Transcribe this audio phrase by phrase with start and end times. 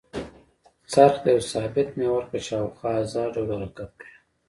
[0.91, 4.15] څرخ د یوه ثابت محور په شاوخوا ازاد ډول حرکت کوي.